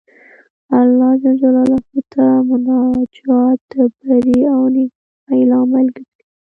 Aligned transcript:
الله 0.79 1.11
جل 1.21 1.35
جلاله 1.41 1.79
ته 2.13 2.23
مناجات 2.49 3.59
د 3.71 3.73
بري 3.99 4.39
او 4.53 4.61
نېکمرغۍ 4.73 5.41
لامل 5.49 5.85
ګرځي. 5.95 6.23